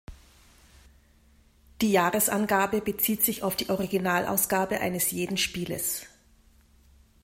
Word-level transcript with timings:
Die 1.81 1.91
Jahresangabe 1.91 2.81
bezieht 2.81 3.21
sich 3.21 3.43
auf 3.43 3.55
die 3.55 3.69
Originalausgabe 3.69 4.79
eines 4.79 5.11
jeden 5.11 5.37
Spieles. 5.37 6.07